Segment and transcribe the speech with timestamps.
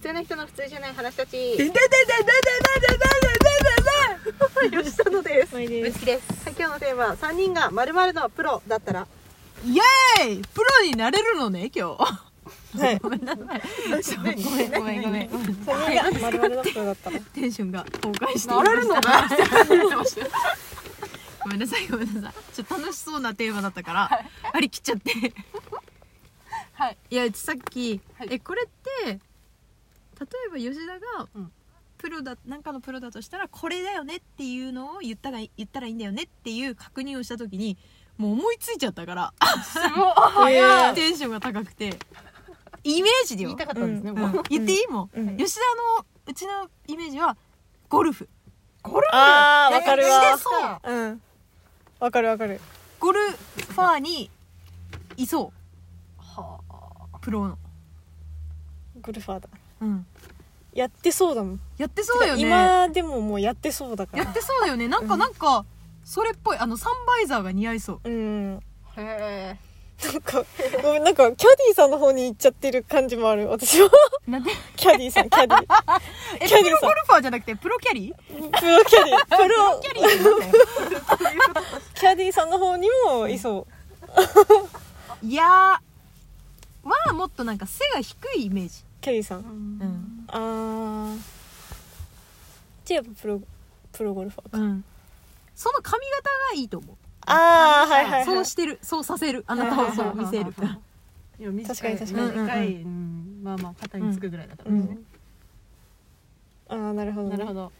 [0.00, 1.32] 普通の人の普通じゃない話たち。
[1.32, 1.78] ででででででで
[4.70, 9.06] で吉野ですまいですぶつきですはい今日のテーマは3人が〇〇のプロだったら
[9.64, 19.28] イエーイプロになれるのね今日はいごめんなさいごめんごめんごめんごめん3人が丸々のプロだったらテンションが崩壊してなれるのまか
[21.42, 24.10] ごめんなさいごめんなさいちょっと楽しそうなテーマだったから
[24.52, 25.34] 張り切っちゃって
[26.74, 28.68] はいいやさっき、えこれっ
[29.06, 29.29] て
[30.20, 31.52] 例えば吉田がうん。
[31.98, 37.76] プロだなんかのプロだとしたらこれだよねっていうのを言ったら言ったらいいんだよねっていう確認をした時に
[38.16, 39.34] もう思いついちゃったから
[40.48, 41.98] えー テンションが高くて。
[42.82, 43.50] イメージでよ。
[43.50, 44.18] 言いたかったんですね、うん。
[44.18, 44.42] もう。
[44.48, 45.36] 言っていいもん、うん。
[45.36, 45.60] 吉田
[45.98, 47.36] のうちのイメージは
[47.90, 48.26] ゴルフ。
[49.12, 50.38] あーわかるわ。
[50.38, 50.48] そ
[50.84, 50.90] う。
[50.90, 51.22] うん。
[51.98, 52.58] わかるわかる。
[52.98, 54.30] ゴルファーに
[55.18, 55.52] いそ
[56.16, 56.58] は
[57.14, 57.58] うプロの。
[59.02, 59.48] ゴルファーだ。
[59.82, 60.06] うん
[60.72, 61.60] やってそうだもん。
[61.78, 62.42] やってそうよね。
[62.42, 64.24] 今でももうやってそうだから。
[64.24, 64.88] やってそうだよね。
[64.88, 65.64] なんか、うんなんか
[66.04, 68.00] それっぽいあのサンバイザーが似合いそう。
[68.04, 68.60] うん。
[68.96, 69.58] あへ
[70.02, 70.44] なんか
[70.82, 73.48] ごめんなんかキャディーさんの方に行っちゃってる感じもある。
[73.48, 73.90] 私は
[74.26, 74.50] なんで？
[74.76, 75.62] キャディーさんキャディー。
[76.40, 76.78] えキャディーさん。
[76.78, 78.14] プロゴルファーじゃなくてプロキャリー？
[78.60, 79.36] プロキャディー。
[79.36, 79.80] プロ。
[79.82, 80.06] キャリー。
[80.06, 83.66] ってなんだよキャディーさんの方にもいそ
[85.22, 85.46] いやー。
[86.88, 88.84] はもっとなんか背が低いイメージ。
[88.84, 89.40] うキャディーさん。
[89.40, 90.24] ううん。
[90.28, 91.18] あー。
[92.84, 93.40] じゃあやっぱプロ
[93.92, 94.58] プロゴルファーか。
[94.58, 94.84] うん。
[95.54, 96.96] その髪型がいいと思う。
[97.26, 98.24] ああはいはいはい。
[98.24, 98.78] そうしてる。
[98.82, 99.44] そうさせる。
[99.46, 100.52] あなたをそう見せる。
[101.38, 102.32] いや短い確かに確かに。
[102.32, 104.98] 短い、うんまあまあ肩につくぐらいだったらね、
[106.70, 106.86] うん。
[106.86, 107.36] ああなるほどね。
[107.36, 107.72] なるほど。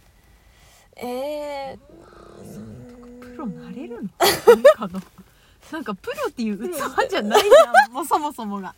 [0.97, 1.77] え
[3.21, 4.09] プロなれるの？
[4.57, 5.03] なんかの？
[5.73, 6.75] なんかプロっていう器
[7.11, 8.75] じゃないじゃん もうそもそもが。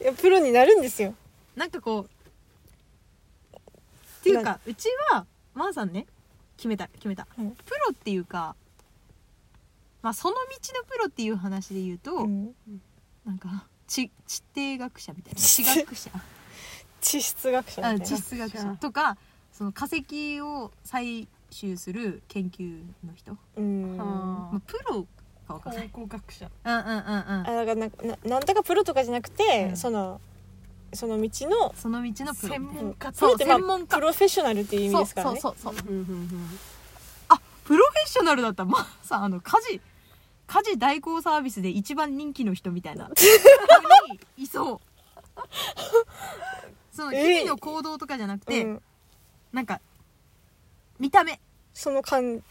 [0.00, 1.14] ー、いやプロになるんですよ
[1.56, 6.06] なんかこうっていうかうちはマーさんね
[6.56, 7.50] 決めた決めた、うん。
[7.50, 8.54] プロっていうか
[10.02, 10.40] まあその道
[10.78, 12.54] のプロっていう話で言うと、うん。
[13.24, 15.40] なんか地地底学者みたいな。
[15.40, 16.10] 地地学者。
[17.00, 18.16] 地質学者あみたいな。
[18.16, 18.76] 地質学者。
[18.80, 19.16] とか
[19.52, 23.96] その化石を採集する研究の人、うん。
[23.96, 25.06] はまあ、プロ
[25.46, 25.88] かわかんない。
[25.88, 26.50] 考古学者。
[26.64, 27.00] うんうんうんうん。
[27.00, 29.76] あだからなんかななんだかプロとかじゃなくて、うん。
[29.76, 30.20] その
[30.96, 32.54] その道のその道のプロ。
[32.54, 33.96] 専門家プロってまあ専門家。
[33.96, 35.40] プロフェッショナルっていう意味ですからね。
[35.40, 35.88] そうそうそうそう。
[35.88, 36.58] うんうんうん。
[37.28, 38.64] あプロフェッショナルだった。
[38.64, 39.80] らまあさあの家事。
[40.46, 43.10] 家事代行サービスで一番人気の人みたいな。
[43.14, 43.24] 人
[44.12, 44.80] にいそう。
[46.92, 48.82] その日々の行動とかじゃなくて、うん。
[49.52, 49.80] なんか
[50.98, 51.40] 見た目。
[51.74, 52.42] その感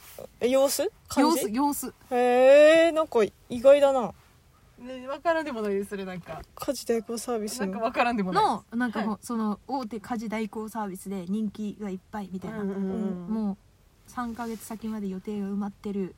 [0.42, 0.92] 様子？
[1.08, 1.94] 感様じ子様子。
[2.12, 4.14] へえんか意外だな
[4.80, 6.42] ね分からんでもないですそれなんか。
[6.56, 7.68] 家事代行サービスの。
[7.68, 8.44] なんか分からんでもない。
[8.44, 13.34] のなんかもう、はその大手家事代行サービスで人気がいっぱいみたいな、うんうんうん。
[13.34, 13.58] も
[14.08, 16.16] う3ヶ月先まで予定が埋まってる、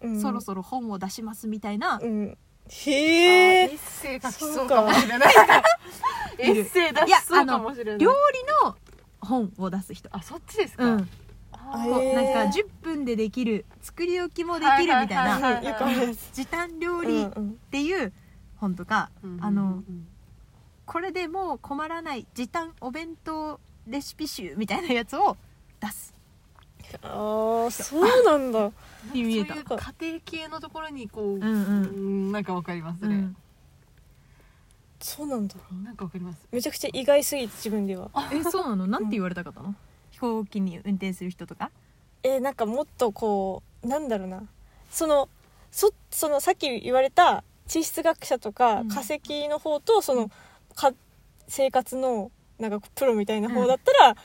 [0.00, 0.20] うん。
[0.20, 2.30] そろそろ本を出しますみたいな、うん。
[2.32, 3.62] あへえ。
[3.64, 5.34] エッセイ書きそうかもしれない。
[6.38, 7.98] エッセイ出しそうかもしれない。
[7.98, 8.76] 料理の
[9.20, 10.08] 本を出す人。
[10.12, 11.00] あそっちですか、うん。
[11.00, 11.06] あ
[11.74, 15.62] こうなんか10分でできる作り置きもできるみたいな、
[16.32, 17.30] 時短料う理っ
[17.70, 18.12] ていう
[18.56, 20.06] 本とか、うんあのうん。
[20.86, 25.36] これでもう困らない時短お弁当レシピ集みたいなやつを
[25.80, 26.14] 出す。
[27.02, 28.70] ああそうなんだ。
[29.12, 33.36] に見えたそういう家庭系のところにこう、うんなんかわかりますね、うん。
[35.00, 35.54] そうなんだ。
[35.82, 36.46] なんかわかります。
[36.52, 38.10] めちゃくちゃ意外すぎて自分では。
[38.32, 38.86] えそうなの？
[38.86, 39.74] なんて言われたかったの、
[40.14, 41.70] 飛行機に運転する人とか？
[42.22, 44.44] えーなんかもっとこうなんだろうな。
[44.90, 45.28] その
[45.72, 48.88] そそのさっき言われた地質学者とかうん。
[48.88, 50.30] 化石の方とその
[50.76, 50.92] か
[51.48, 52.30] 生活の
[52.60, 54.16] なんかプロみたいな方だったら、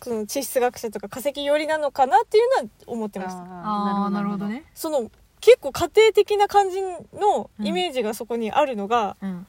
[0.00, 4.64] その地質学者とか化石寄りなのかなっていうのは思ってましたああなるほどね。
[4.72, 9.46] その結構家庭的な感じのイメージがそこにあるのが、うん。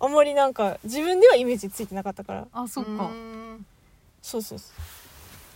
[0.00, 2.46] あんまりなんか自分ではイメージついてなかったから。
[2.52, 2.90] あそっか。
[2.90, 3.66] うん
[4.28, 4.72] そうそうそ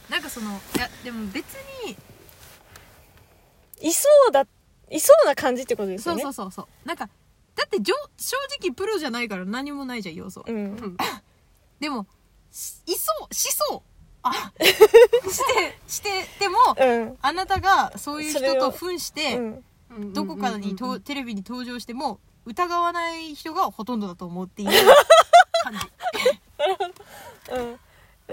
[0.09, 1.45] なんかそのいやでも別
[1.85, 1.93] に。
[1.93, 4.47] ういそうだ
[4.91, 6.23] いそうな感じってことですそうよね。
[6.23, 7.11] そうそうそうなんか
[7.55, 10.97] だってじょ正直プロじゃないから何もないじゃん要素、うん。
[11.81, 12.07] でも
[12.51, 13.83] しいそうしそう。
[14.23, 17.19] あ してしてでもうん。
[17.21, 19.65] あなたがそういう人と扮して、うん。
[19.91, 20.13] うん。
[20.15, 24.69] どこかにと、うんうんテレビに登場しても疑わない人がほとんどだと思うっていう
[25.63, 25.79] 感じ。
[27.53, 27.81] うん、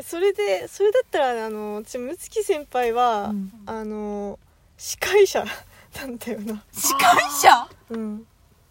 [0.03, 3.51] それでそれだったらあのちむつき先輩は、うん。
[3.65, 4.39] あの
[4.77, 5.43] 司会者
[5.99, 6.63] なんだよな。
[6.71, 7.69] 司会者？
[7.89, 8.25] うん。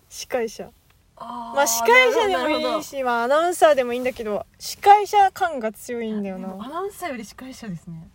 [0.09, 0.71] 司会者。
[1.17, 6.49] あまあ司会者でもいいし、まあアナウンサーでもいいんだけど、司会者感が強いんだよな。
[6.65, 8.09] アナウンサーより司会者ですね。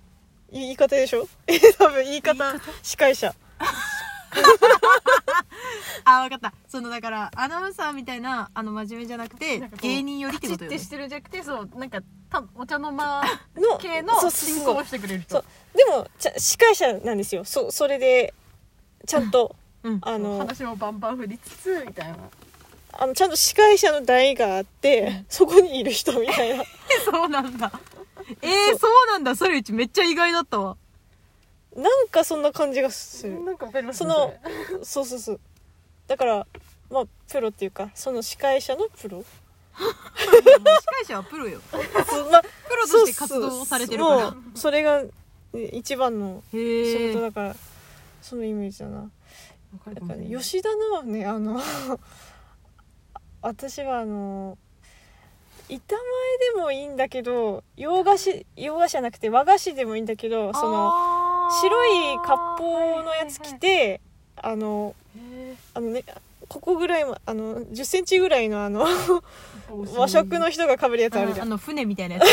[0.51, 1.27] 言い方でしょ？
[1.77, 3.35] 多分言い方、司会者。
[6.05, 6.53] あ分かった。
[6.67, 13.23] そのだからアナウンサーみたいなあの真面目じゃなくてなんかこう芸人よりってことよてしてるんじゃなくてそうなんかたお茶の間
[13.55, 14.55] の、系のそうそうそう。
[14.55, 15.35] 進行をしてくれる人。
[15.35, 15.77] そう。
[15.77, 17.45] でもちゃ司会者なんですよ。
[17.45, 18.33] そそれで
[19.05, 19.99] ちゃんと、うん。
[20.01, 22.17] あの話もバンバン振りつつみたいな。
[22.95, 26.63] あのちゃんと司会者の台があって、そこにいる人みたいな。
[27.05, 27.71] そうなんだ。
[28.41, 29.35] えー、そうなんだ。
[29.35, 30.77] それうちめっちゃ意外だったわ
[32.13, 33.43] なんかそんな感じがする。
[33.43, 33.97] なんかわかります？
[33.97, 34.35] その
[34.83, 35.39] そうそうそう。
[36.05, 36.45] だから
[36.91, 39.23] まあプロっていうかその司会者のプロ。
[39.75, 41.59] 司会者はプロよ。
[42.07, 44.35] そうまあプロとして活動をされてるから。
[44.53, 45.09] それがね
[45.73, 47.55] 一番のへ仕え事だから、
[48.21, 49.09] そのイメージだな。
[49.91, 51.59] だからね吉田のはねあの
[53.41, 54.55] 私はあの
[55.67, 56.03] 板前
[56.53, 60.93] でもいいんだけど洋菓子洋菓子じゃなくて和菓子でもいいんだけどその
[61.61, 64.01] 白い割烹のやつ着て
[64.35, 66.03] あのへあのね
[66.47, 69.23] ここぐらいもあの1 0ンチぐらいのあのー
[69.95, 71.47] 和食の人がかぶるやつあるじゃん。
[71.47, 72.25] あの 船みたいなやつ。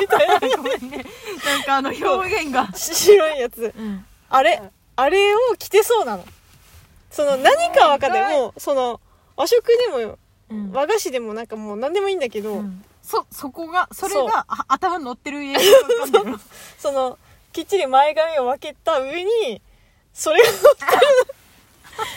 [0.00, 1.06] みたいなね
[1.44, 2.68] なんかあの表現が。
[2.74, 3.72] 白いやつ。
[3.76, 4.04] うん。
[4.28, 4.60] あれ
[4.96, 6.24] あれを着てそうなの。
[7.10, 8.36] その何かわかんない。
[8.36, 9.00] もうその
[9.36, 10.18] 和食でも
[10.50, 10.72] うん。
[10.72, 12.84] 和菓子でもなんかもう何でもいいんだけど、うん。
[13.02, 16.40] そそこがそれがあ頭に乗ってる映像がわかんないの。
[16.78, 17.18] その
[17.52, 19.62] きっちり前髪を分けた上に
[20.12, 21.30] それが乗ってる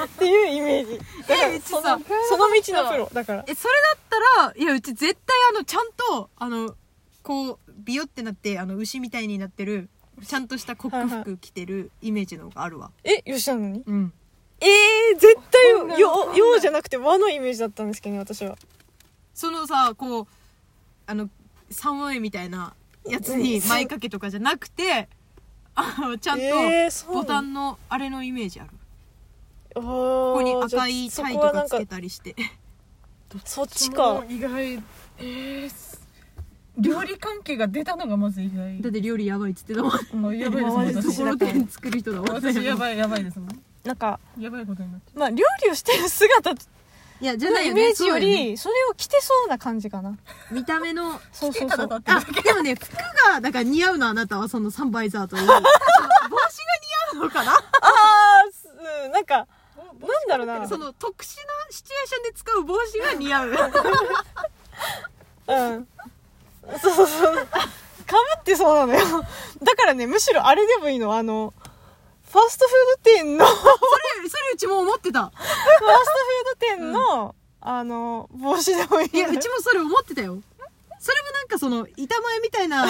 [0.06, 1.00] っていうイメージ。
[1.28, 2.00] だからえうちそのさ
[2.30, 3.10] その道のプロ。
[3.14, 3.46] だから。
[3.48, 6.76] えそれだったらいやうち絶対あのちゃんとあの
[7.22, 9.90] こうビヨってなってあの牛みたいになってる
[10.26, 12.92] ちゃんとしたコック服着てるイメージの方があるわ。
[13.04, 13.84] え吉田のに？
[13.86, 14.14] うん。
[14.62, 18.58] えー、絶対そんなよ洋じゃなくて和のイメージだったんですけどね私は。
[19.34, 20.28] そのさこう
[21.08, 21.30] あの
[21.70, 22.74] サンウェイみたいな
[23.06, 23.68] やつにうん。
[23.68, 25.10] 前掛けとかじゃなくて
[25.76, 26.46] あのちゃんと
[27.12, 28.70] ボタンのあれのイメージある。
[29.76, 32.36] こここに赤いタイとかつけたりして。
[33.44, 34.24] そっちか。
[34.30, 34.84] 意外。
[35.18, 36.04] えー
[36.76, 38.82] 料理関係が出たのがまず意外。
[38.82, 40.22] だって料理やばいっつってたもん。
[40.22, 42.36] もうやばいですもんと私ころてん作る人だもん。
[42.36, 43.64] 私やばいやばいですもん。
[43.84, 46.56] なんかやばいことになってまあ料理をしてる姿
[47.24, 47.82] いやじゃのないよね。
[47.84, 48.50] イメージよそうだね。
[48.50, 50.18] りそれを着てそうな感じかな。
[50.52, 51.90] 見た目のそうそうそう。
[51.90, 52.92] あでもね服
[53.32, 55.48] がだから似合うのあなたはそのサンバイザーという。
[55.48, 55.70] 帽子が似
[57.20, 57.54] 合うのかな？
[57.54, 59.48] ああすうんなんか
[60.02, 60.68] るなんだろうな。
[60.68, 63.50] その特殊なシチュエーションで使う帽子が似合う。
[65.48, 65.88] うん。
[66.82, 67.36] そうそうそう。
[67.36, 69.24] かぶってそうなのよ。
[69.64, 71.16] だからね、むしろあれでもいいの。
[71.16, 71.54] あの、
[72.30, 73.46] ファーストフード店の、
[74.24, 75.26] れそれうちも思ってた。
[75.26, 75.36] フード
[76.60, 79.10] 店の、あの、帽子でもいい。
[79.18, 80.42] いやうちもそれ思ってたよ。
[81.00, 82.90] それもなんかその板前みたいな あ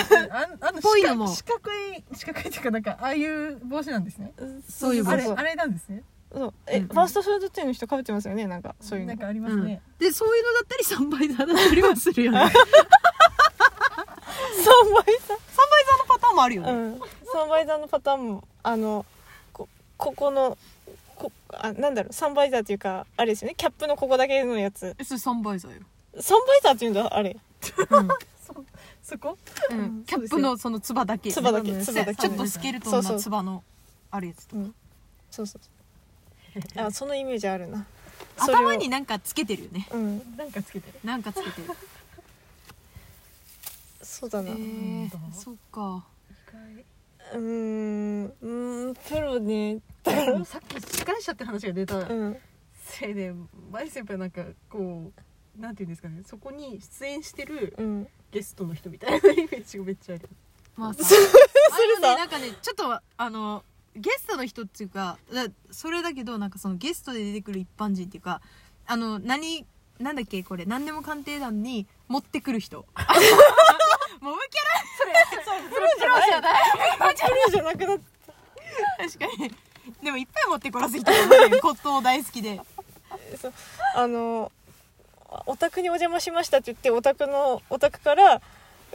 [0.62, 1.27] あのぽいのも。
[1.27, 4.33] 四角い四角いっていうかなんかああいう帽子なんですね。
[4.69, 5.13] そういう帽子。
[5.13, 6.03] あれあれなんですね。
[6.31, 6.53] そう。
[6.68, 6.88] え、うん。
[6.88, 9.09] ファーストフード店の人かぶってますよね、なんか、そういうの。
[9.09, 9.18] なん。
[9.18, 9.65] かありますうん。
[9.65, 12.39] ね、でそういうのだったりサンバイザーだったりはするよね。
[12.39, 12.53] サンバイ
[15.03, 15.38] 3倍さザー
[16.00, 16.94] のパターンもあるよね、うん。
[16.95, 19.06] 3倍座のパターンも、あの、
[19.51, 20.57] こ、ここの、
[21.30, 24.96] こ、あ、なんだろう、サンバイザーっていうか、あれですよね、キャップのここだけのやつ。
[24.98, 25.81] えそれサンバイザーよ、
[26.20, 27.38] サンバイザーっていうんだ、あれ。
[27.90, 28.08] うん。
[29.04, 29.38] そこ
[29.70, 30.03] うん。
[30.06, 31.32] キャップのそのつばだけ。
[31.32, 31.84] つばだけうん。
[31.84, 32.22] つばだけ。
[32.22, 33.63] ちょっとスケルトンなつばの
[34.12, 34.74] あるやつうん。
[35.30, 35.62] そうそう。
[36.74, 36.86] そう。
[36.86, 37.86] あ、そのイメージあるな。
[38.38, 38.60] それを。
[38.60, 39.88] 頭になんかつけてるよね。
[39.92, 40.38] うん。
[40.38, 41.00] なんかつけてる。
[41.03, 41.68] なんかつけてる。
[44.01, 44.51] そうだな。
[44.51, 45.82] えうー、そっか。
[45.82, 46.03] ーん。
[47.34, 49.80] うーん、プロね。
[50.46, 51.98] さっき司会者って話が出た。
[52.00, 52.38] うん。
[52.84, 53.34] せいで
[53.72, 55.12] 舞先輩なんかこ
[55.58, 56.22] うなんていうんですかね。
[56.25, 58.08] そこに出演してるうん。
[58.32, 60.30] ゲストの人みたいなイメージがめっちゃある。
[60.75, 63.63] まあ さそれあのねさなんかねちょっとあの
[63.96, 68.42] ゲストの人っていうかだそれだけどなんかそのゲストで出てくる一般人っていうか
[68.88, 69.68] あの何
[70.00, 70.65] なんだっけこれ。
[70.65, 72.86] 何でも鑑定団に持ってくる人。
[74.20, 76.60] もうキャラプロじゃな
[77.12, 77.15] い。
[77.15, 78.00] プロじゃなくなっ
[78.98, 79.51] 確かに。
[80.01, 82.60] でもいっぱい持ってこらす人がいるね骨董大好きで
[83.39, 83.53] そう。
[83.95, 84.51] あの、
[85.45, 88.41] お宅にお邪魔しましたって言って、お宅の、お宅から、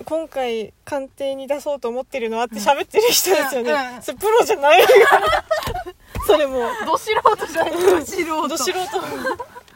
[0.04, 3.72] 今回鑑定に出そうと思ってるのはって喋ってる人ですよね。
[3.72, 4.86] うんうんそれプロじゃない
[6.24, 8.06] それもう、ど素人じゃない。
[8.06, 8.48] 素人。
[8.48, 8.78] ど素人。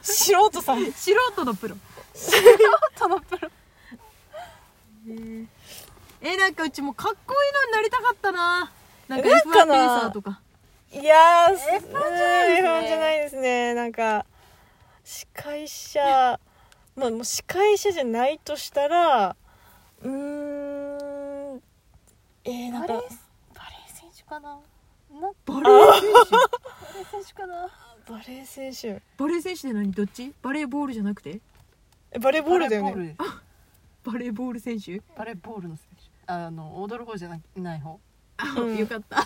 [0.02, 0.92] 素人さん。
[0.92, 1.76] 素人のプロ。
[2.14, 2.30] 素
[2.96, 3.48] 人のプロ
[5.08, 5.46] え
[6.22, 8.72] なんかうちもかっこいいのになりたかったな。
[9.08, 9.74] なんかなん F1 かな？
[9.74, 10.40] ペーサーとか。
[10.92, 12.68] いやー、F1 じゃないですね。
[12.68, 13.74] F1 じゃないですね。
[13.74, 14.26] なんか、
[15.04, 16.38] 司会者
[16.94, 19.34] まあもう司会者じゃないとしたら
[20.02, 20.10] うー
[21.56, 21.62] ん
[22.44, 23.08] えー、なんかバレー
[23.54, 24.60] バレー選手かな？
[25.20, 25.32] な？
[25.46, 26.30] バレー選手？
[26.30, 26.38] バ
[26.94, 27.68] レー選手かな？
[28.08, 29.02] バレー選手。
[29.16, 30.32] バレー選手で何どっち？
[30.42, 31.40] バレーボールじゃなくて？
[32.12, 32.92] えバレーボールだよね。
[32.92, 35.00] バレーボールバレーボール選手？
[35.16, 35.91] バレーボールの選手
[36.32, 37.98] あの踊る方じゃなない方。
[38.36, 38.76] あ、うん。
[38.76, 39.24] よかった。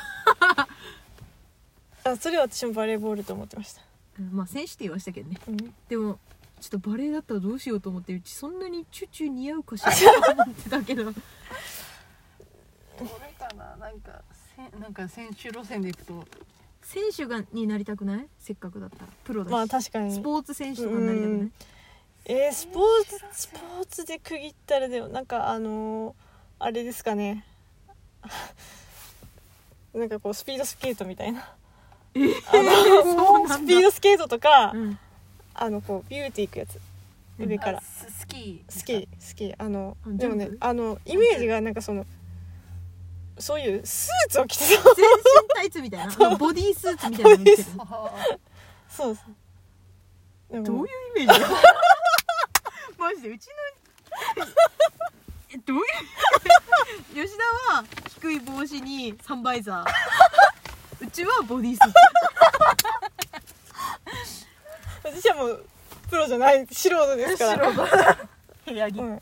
[2.11, 3.83] あそれは私もバレーボールと思ってました、
[4.21, 5.41] うんまあ選手って言いましたけどね。
[5.49, 5.57] うん、
[5.89, 6.19] でも
[6.61, 11.05] ちょっとバレーだったらどうしようと思ってうちそんなにチュチュ似合うかしらと思ってたけど。
[11.05, 11.17] どれ
[13.39, 13.77] かな？
[13.77, 14.23] なんか
[14.57, 16.25] せなんか選手路線でいくと。
[16.83, 18.29] 選手がになりたくない？
[18.39, 19.09] せっかくだったら。
[19.25, 20.15] プロだし、まあ確かに。
[20.15, 21.51] スポーツ選手とかになりたくない？
[22.27, 26.26] えー、スポーツスポーツで区切ったらでもなんかあのー
[26.59, 27.45] あれですかね。
[29.95, 31.55] なんかこうスピードスケートみたいな。
[32.15, 32.57] えーあ
[33.45, 34.99] のスピードスケートとか、うん。
[35.55, 36.77] あのこうビューティーいくやつ。
[37.39, 37.79] うん上から。
[37.79, 38.73] あススキー。
[38.73, 39.55] スキースキー。
[39.59, 42.07] あのあでもねあのイメージがなんかその
[43.39, 44.85] そういうスーツを着て全身
[45.55, 46.37] タイツみたいな？
[46.37, 47.65] ボディースーツみたいなの着てる。
[48.89, 49.19] そう
[50.51, 51.41] どういうイメージ？
[52.99, 53.53] マジでうちの
[55.51, 55.83] えどういう
[57.27, 57.85] 吉田は
[58.21, 59.87] 低い帽子にサンバイザー。
[61.07, 61.95] うちはボディースーツ。
[65.05, 65.65] 私はもう
[66.11, 67.71] プロじゃない素人ですから。
[68.67, 68.99] 部屋着。
[68.99, 69.21] うん。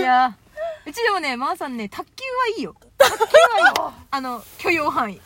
[0.00, 0.36] いや
[0.84, 2.74] うちでもねまー、さんね卓球はいいよ。
[2.98, 3.28] 卓球は
[3.60, 3.92] いいよ。
[4.10, 5.20] あの許容範囲。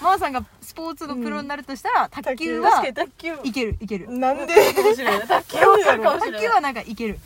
[0.00, 3.38] まー、さんがスポーツのプロになるとしたら、卓球は確かに卓球。
[3.42, 4.10] いけるいける。
[4.10, 4.54] なんで？
[4.74, 4.84] 卓
[5.48, 7.18] 球わかるかもしれない卓球はなんかいける。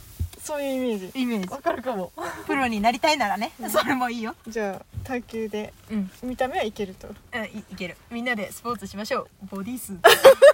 [0.42, 1.20] そういうイメージ。
[1.20, 1.48] イメージ。
[1.48, 2.12] わかるかも。
[2.46, 4.34] プロになりたいならねそれもいいよ。
[4.48, 5.72] じゃあ卓球で。
[5.90, 6.10] うん。
[6.22, 7.08] 見た目はいけると。
[7.08, 7.96] うんいいける。
[8.10, 9.46] みんなでスポーツしましょう。
[9.46, 10.02] ボディースーツ